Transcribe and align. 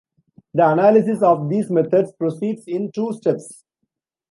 The 0.55 0.67
analysis 0.67 1.21
of 1.21 1.47
these 1.47 1.69
methods 1.69 2.11
proceeds 2.13 2.63
in 2.65 2.91
two 2.91 3.13
steps. 3.13 3.63